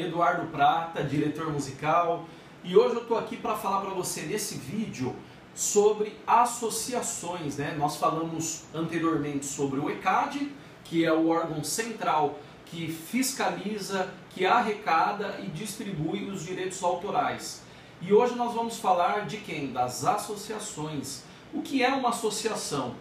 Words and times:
Eduardo 0.00 0.48
Prata, 0.48 1.04
diretor 1.04 1.52
musical, 1.52 2.24
e 2.64 2.76
hoje 2.76 2.96
eu 2.96 3.02
estou 3.02 3.16
aqui 3.16 3.36
para 3.36 3.54
falar 3.54 3.80
para 3.80 3.90
você 3.90 4.22
nesse 4.22 4.56
vídeo 4.56 5.14
sobre 5.54 6.18
associações. 6.26 7.56
Né? 7.56 7.76
Nós 7.78 7.96
falamos 7.96 8.64
anteriormente 8.74 9.46
sobre 9.46 9.78
o 9.78 9.88
ECAD, 9.88 10.50
que 10.82 11.04
é 11.04 11.12
o 11.12 11.28
órgão 11.28 11.62
central 11.62 12.40
que 12.66 12.88
fiscaliza, 12.90 14.12
que 14.30 14.44
arrecada 14.44 15.38
e 15.40 15.46
distribui 15.46 16.24
os 16.24 16.44
direitos 16.44 16.82
autorais. 16.82 17.62
E 18.02 18.12
hoje 18.12 18.34
nós 18.34 18.52
vamos 18.52 18.78
falar 18.78 19.26
de 19.26 19.36
quem? 19.36 19.72
Das 19.72 20.04
associações. 20.04 21.22
O 21.54 21.62
que 21.62 21.84
é 21.84 21.88
uma 21.90 22.08
associação? 22.08 22.96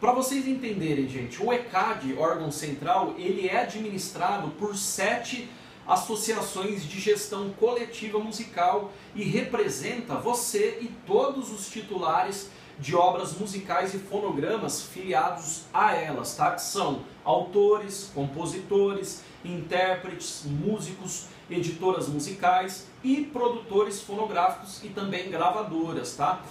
Para 0.00 0.12
vocês 0.12 0.46
entenderem, 0.46 1.08
gente, 1.08 1.42
o 1.42 1.52
ECAD, 1.52 2.14
órgão 2.18 2.50
central, 2.50 3.14
ele 3.16 3.48
é 3.48 3.62
administrado 3.62 4.50
por 4.50 4.76
sete 4.76 5.48
associações 5.86 6.84
de 6.84 6.98
gestão 6.98 7.50
coletiva 7.50 8.18
musical 8.18 8.90
e 9.14 9.22
representa 9.22 10.16
você 10.16 10.78
e 10.80 10.88
todos 11.06 11.52
os 11.52 11.68
titulares 11.68 12.50
de 12.78 12.96
obras 12.96 13.38
musicais 13.38 13.94
e 13.94 13.98
fonogramas 13.98 14.82
filiados 14.82 15.62
a 15.72 15.94
elas, 15.94 16.34
tá? 16.36 16.52
Que 16.52 16.62
são 16.62 17.02
autores, 17.24 18.10
compositores, 18.14 19.22
intérpretes, 19.44 20.42
músicos, 20.44 21.26
editoras 21.48 22.08
musicais 22.08 22.86
e 23.02 23.20
produtores 23.20 24.00
fonográficos 24.00 24.82
e 24.82 24.88
também 24.88 25.30
gravadoras, 25.30 26.16
tá? 26.16 26.42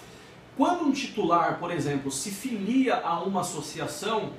Quando 0.55 0.85
um 0.85 0.91
titular, 0.91 1.57
por 1.59 1.71
exemplo, 1.71 2.11
se 2.11 2.29
filia 2.29 2.97
a 2.97 3.21
uma 3.21 3.41
associação, 3.41 4.33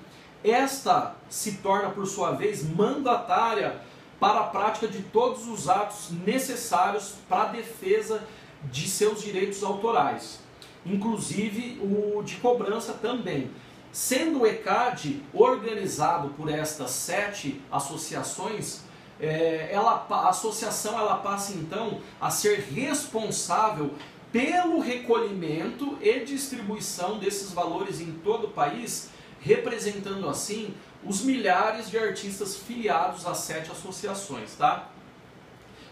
esta 0.45 1.17
se 1.29 1.57
torna, 1.57 1.91
por 1.91 2.07
sua 2.07 2.33
vez, 2.33 2.62
mandatária 2.62 3.81
para 4.20 4.41
a 4.41 4.45
prática 4.45 4.87
de 4.87 5.03
todos 5.03 5.48
os 5.48 5.69
atos 5.69 6.11
necessários 6.25 7.15
para 7.29 7.42
a 7.42 7.53
defesa 7.53 8.23
de 8.65 8.89
seus 8.89 9.23
direitos 9.23 9.62
autorais, 9.62 10.39
inclusive 10.87 11.81
o 11.83 12.23
de 12.23 12.37
cobrança 12.37 12.92
também. 12.92 13.51
Sendo 13.91 14.42
o 14.42 14.47
ECAD 14.47 15.23
organizado 15.33 16.31
por 16.31 16.48
estas 16.48 16.91
sete 16.91 17.61
associações, 17.70 18.83
é, 19.20 19.69
ela, 19.70 20.07
a 20.11 20.29
associação 20.29 20.98
ela 20.98 21.17
passa 21.17 21.53
então 21.53 22.01
a 22.20 22.31
ser 22.31 22.61
responsável 22.61 23.95
pelo 24.35 24.81
recolhimento 24.81 25.97
e 26.03 26.25
distribuição 26.25 27.21
desses 27.21 27.53
valores 27.53 28.01
em 28.01 28.11
todo 28.11 28.49
o 28.49 28.51
país, 28.51 29.11
representando 29.39 30.29
assim 30.29 30.75
os 31.05 31.23
milhares 31.23 31.89
de 31.89 31.97
artistas 31.97 32.57
filiados 32.57 33.27
às 33.27 33.39
sete 33.39 33.71
associações, 33.71 34.57
tá? 34.57 34.91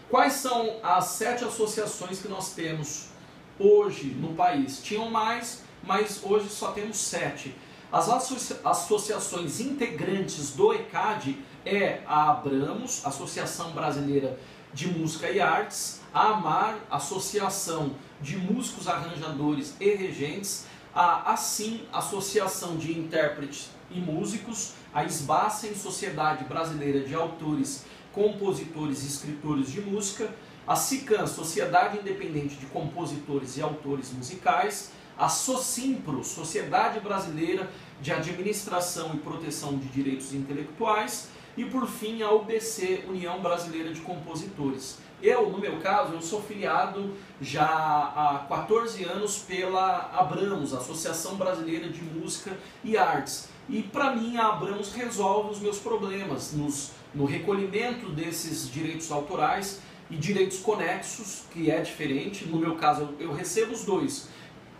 Quais 0.09 0.33
são 0.33 0.75
as 0.83 1.05
sete 1.05 1.45
associações 1.45 2.21
que 2.21 2.27
nós 2.27 2.53
temos 2.53 3.05
hoje 3.57 4.07
no 4.07 4.33
país? 4.35 4.83
Tinham 4.83 5.09
mais, 5.09 5.63
mas 5.81 6.19
hoje 6.21 6.49
só 6.49 6.73
temos 6.73 6.97
sete. 6.97 7.55
As 7.89 8.09
associações 8.09 9.61
integrantes 9.61 10.51
do 10.51 10.73
ECAD 10.73 11.37
é 11.65 12.01
a 12.05 12.31
Abramos, 12.31 13.05
Associação 13.05 13.71
Brasileira 13.71 14.37
de 14.73 14.87
Música 14.87 15.29
e 15.29 15.39
Artes, 15.39 16.01
a 16.13 16.29
AMAR, 16.29 16.77
Associação 16.89 17.95
de 18.21 18.37
Músicos 18.37 18.87
Arranjadores 18.87 19.75
e 19.79 19.93
Regentes, 19.93 20.65
a 20.93 21.33
ASSIM, 21.33 21.85
Associação 21.91 22.77
de 22.77 22.91
Intérpretes 22.91 23.69
e 23.91 23.99
Músicos, 23.99 24.73
a 24.93 25.03
SBACEN, 25.03 25.75
Sociedade 25.75 26.43
Brasileira 26.45 27.01
de 27.01 27.15
Autores, 27.15 27.85
Compositores 28.11 29.03
e 29.03 29.07
Escritores 29.07 29.71
de 29.71 29.81
Música, 29.81 30.33
a 30.67 30.75
SICAM, 30.75 31.27
Sociedade 31.27 31.97
Independente 31.97 32.55
de 32.55 32.65
Compositores 32.67 33.57
e 33.57 33.61
Autores 33.61 34.11
Musicais, 34.11 34.91
a 35.17 35.29
SOCIMPRO, 35.29 36.23
Sociedade 36.23 36.99
Brasileira 36.99 37.69
de 38.01 38.11
Administração 38.11 39.13
e 39.13 39.17
Proteção 39.17 39.77
de 39.77 39.87
Direitos 39.87 40.33
Intelectuais, 40.33 41.29
e 41.55 41.65
por 41.65 41.87
fim 41.87 42.21
a 42.21 42.31
UBC, 42.31 43.05
União 43.07 43.39
Brasileira 43.41 43.93
de 43.93 44.01
Compositores. 44.01 44.97
Eu, 45.21 45.49
no 45.49 45.57
meu 45.57 45.79
caso, 45.79 46.13
eu 46.13 46.21
sou 46.21 46.41
filiado 46.41 47.13
já 47.39 47.65
há 47.65 48.45
14 48.49 49.03
anos 49.05 49.37
pela 49.37 50.11
Abramos, 50.13 50.73
Associação 50.73 51.35
Brasileira 51.35 51.87
de 51.87 52.01
Música 52.01 52.57
e 52.83 52.97
Artes. 52.97 53.47
E 53.69 53.81
para 53.81 54.13
mim 54.13 54.35
a 54.37 54.47
Abramos 54.47 54.91
resolve 54.93 55.51
os 55.51 55.59
meus 55.59 55.79
problemas 55.79 56.51
nos, 56.51 56.91
no 57.15 57.23
recolhimento 57.23 58.09
desses 58.09 58.69
direitos 58.69 59.11
autorais 59.11 59.79
e 60.11 60.17
direitos 60.17 60.59
conexos, 60.59 61.43
que 61.51 61.71
é 61.71 61.79
diferente. 61.79 62.45
No 62.45 62.57
meu 62.57 62.75
caso, 62.75 63.15
eu, 63.17 63.29
eu 63.29 63.33
recebo 63.33 63.73
os 63.73 63.85
dois 63.85 64.27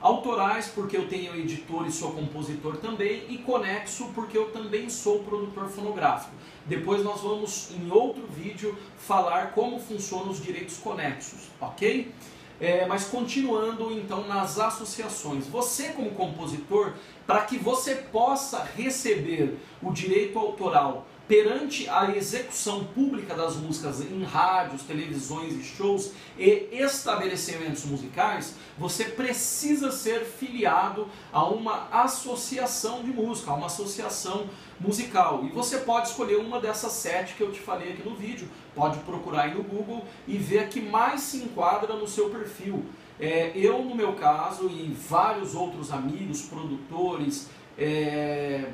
autorais, 0.03 0.67
porque 0.67 0.97
eu 0.97 1.07
tenho 1.07 1.33
editor 1.33 1.87
e 1.87 1.91
sou 1.91 2.11
compositor 2.11 2.75
também, 2.75 3.23
e 3.29 3.37
conexo, 3.37 4.09
porque 4.13 4.37
eu 4.37 4.51
também 4.51 4.89
sou 4.89 5.23
produtor 5.23 5.69
fonográfico. 5.69 6.35
Depois 6.65 7.01
nós 7.01 7.21
vamos, 7.21 7.71
em 7.71 7.89
outro 7.89 8.27
vídeo, 8.27 8.77
falar 8.97 9.53
como 9.53 9.79
funcionam 9.79 10.29
os 10.29 10.43
direitos 10.43 10.77
conexos, 10.77 11.47
ok? 11.59 12.11
É, 12.59 12.85
mas 12.85 13.05
continuando 13.05 13.91
então 13.93 14.27
nas 14.27 14.59
associações, 14.59 15.47
você 15.47 15.89
como 15.89 16.11
compositor, 16.11 16.93
para 17.25 17.41
que 17.45 17.57
você 17.57 17.95
possa 17.95 18.61
receber 18.75 19.57
o 19.81 19.91
direito 19.91 20.37
autoral 20.37 21.07
perante 21.27 21.87
a 21.89 22.15
execução 22.15 22.83
pública 22.83 23.33
das 23.33 23.55
músicas 23.55 24.01
em 24.01 24.23
rádios, 24.23 24.83
televisões 24.83 25.53
e 25.53 25.63
shows 25.63 26.11
e 26.37 26.67
estabelecimentos 26.71 27.85
musicais, 27.85 28.55
você 28.77 29.05
precisa 29.05 29.91
ser 29.91 30.25
filiado 30.25 31.07
a 31.31 31.45
uma 31.45 31.87
associação 31.91 33.03
de 33.03 33.11
música, 33.11 33.51
a 33.51 33.55
uma 33.55 33.67
associação 33.67 34.49
musical. 34.79 35.45
E 35.45 35.49
você 35.49 35.77
pode 35.77 36.09
escolher 36.09 36.35
uma 36.35 36.59
dessas 36.59 36.91
sete 36.91 37.35
que 37.35 37.41
eu 37.41 37.51
te 37.51 37.59
falei 37.59 37.93
aqui 37.93 38.07
no 38.07 38.15
vídeo. 38.15 38.49
Pode 38.75 38.99
procurar 38.99 39.43
aí 39.43 39.53
no 39.53 39.63
Google 39.63 40.03
e 40.27 40.37
ver 40.37 40.59
a 40.59 40.67
que 40.67 40.81
mais 40.81 41.21
se 41.21 41.37
enquadra 41.37 41.95
no 41.95 42.07
seu 42.07 42.29
perfil. 42.29 42.83
É, 43.19 43.51
eu, 43.55 43.81
no 43.83 43.95
meu 43.95 44.13
caso, 44.13 44.67
e 44.69 44.91
vários 45.07 45.55
outros 45.55 45.91
amigos, 45.91 46.41
produtores, 46.41 47.47
é, 47.77 48.71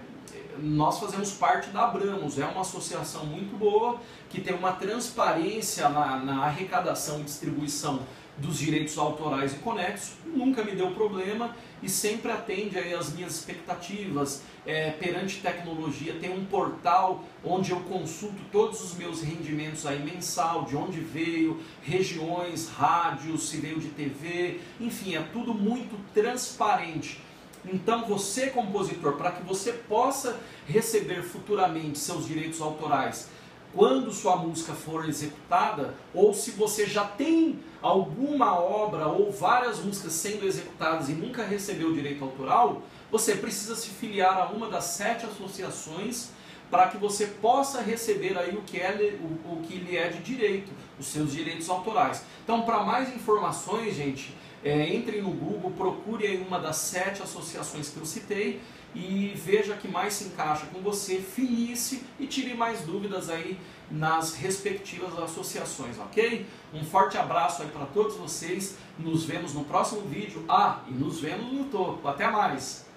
nós 0.61 0.99
fazemos 0.99 1.31
parte 1.31 1.69
da 1.69 1.85
Abramos, 1.85 2.37
é 2.37 2.45
uma 2.45 2.61
associação 2.61 3.25
muito 3.25 3.57
boa, 3.57 3.99
que 4.29 4.41
tem 4.41 4.53
uma 4.53 4.73
transparência 4.73 5.87
na, 5.89 6.17
na 6.17 6.43
arrecadação 6.45 7.21
e 7.21 7.23
distribuição 7.23 8.01
dos 8.39 8.57
direitos 8.57 8.97
autorais 8.97 9.53
e 9.53 9.57
conexos, 9.57 10.13
nunca 10.25 10.63
me 10.63 10.71
deu 10.71 10.91
problema 10.91 11.55
e 11.81 11.89
sempre 11.89 12.31
atende 12.31 12.77
aí 12.77 12.93
as 12.93 13.13
minhas 13.13 13.35
expectativas 13.35 14.41
é, 14.65 14.91
perante 14.91 15.41
tecnologia. 15.41 16.15
Tem 16.19 16.31
um 16.31 16.45
portal 16.45 17.23
onde 17.43 17.71
eu 17.71 17.81
consulto 17.81 18.41
todos 18.51 18.81
os 18.81 18.95
meus 18.95 19.21
rendimentos 19.21 19.85
aí 19.85 19.99
mensal, 20.03 20.63
de 20.65 20.75
onde 20.75 20.99
veio, 20.99 21.61
regiões, 21.81 22.69
rádios, 22.69 23.49
se 23.49 23.57
veio 23.57 23.79
de 23.79 23.89
TV, 23.89 24.59
enfim, 24.79 25.15
é 25.15 25.21
tudo 25.33 25.53
muito 25.53 25.97
transparente. 26.13 27.21
Então, 27.65 28.05
você, 28.05 28.47
compositor, 28.47 29.13
para 29.13 29.31
que 29.31 29.43
você 29.43 29.73
possa 29.73 30.39
receber 30.67 31.23
futuramente 31.23 31.99
seus 31.99 32.25
direitos 32.25 32.61
autorais, 32.61 33.29
quando 33.73 34.11
sua 34.11 34.35
música 34.35 34.73
for 34.73 35.07
executada, 35.07 35.93
ou 36.13 36.33
se 36.33 36.51
você 36.51 36.85
já 36.85 37.03
tem 37.05 37.59
alguma 37.81 38.59
obra 38.59 39.07
ou 39.07 39.31
várias 39.31 39.79
músicas 39.79 40.13
sendo 40.13 40.45
executadas 40.45 41.09
e 41.09 41.13
nunca 41.13 41.43
recebeu 41.43 41.93
direito 41.93 42.23
autoral, 42.23 42.81
você 43.11 43.35
precisa 43.35 43.75
se 43.75 43.89
filiar 43.89 44.37
a 44.37 44.45
uma 44.45 44.69
das 44.69 44.85
sete 44.85 45.25
associações 45.25 46.29
para 46.69 46.87
que 46.87 46.97
você 46.97 47.25
possa 47.25 47.81
receber 47.81 48.37
aí 48.37 48.55
o 48.55 48.61
que, 48.61 48.79
é, 48.79 49.17
o, 49.21 49.53
o 49.53 49.61
que 49.63 49.75
lhe 49.75 49.97
é 49.97 50.07
de 50.09 50.19
direito, 50.19 50.71
os 50.99 51.07
seus 51.07 51.31
direitos 51.31 51.69
autorais. 51.69 52.23
Então, 52.43 52.61
para 52.61 52.83
mais 52.83 53.13
informações, 53.13 53.95
gente, 53.95 54.35
é, 54.63 54.93
entre 54.93 55.21
no 55.21 55.31
Google, 55.31 55.71
procure 55.71 56.27
aí 56.27 56.37
uma 56.45 56.59
das 56.59 56.75
sete 56.77 57.21
associações 57.21 57.89
que 57.89 57.97
eu 57.97 58.05
citei 58.05 58.61
e 58.93 59.33
veja 59.35 59.75
que 59.75 59.87
mais 59.87 60.13
se 60.13 60.25
encaixa 60.25 60.65
com 60.67 60.81
você, 60.81 61.19
filie-se 61.19 62.03
e 62.19 62.25
tire 62.25 62.55
mais 62.55 62.81
dúvidas 62.81 63.29
aí 63.29 63.57
nas 63.89 64.33
respectivas 64.33 65.17
associações, 65.17 65.97
ok? 65.99 66.45
Um 66.73 66.83
forte 66.83 67.17
abraço 67.17 67.61
aí 67.61 67.69
para 67.69 67.85
todos 67.85 68.15
vocês, 68.15 68.77
nos 68.97 69.23
vemos 69.23 69.53
no 69.53 69.63
próximo 69.63 70.01
vídeo. 70.01 70.43
Ah, 70.47 70.81
e 70.87 70.91
nos 70.91 71.19
vemos 71.19 71.51
no 71.51 71.65
topo. 71.65 72.07
Até 72.07 72.29
mais! 72.29 72.88